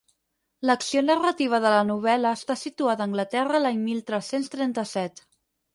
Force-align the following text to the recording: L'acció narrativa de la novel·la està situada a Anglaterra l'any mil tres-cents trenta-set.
L'acció 0.69 1.03
narrativa 1.09 1.59
de 1.65 1.73
la 1.75 1.83
novel·la 1.91 2.33
està 2.39 2.59
situada 2.63 3.07
a 3.07 3.11
Anglaterra 3.11 3.65
l'any 3.67 3.87
mil 3.91 4.05
tres-cents 4.11 4.53
trenta-set. 4.57 5.29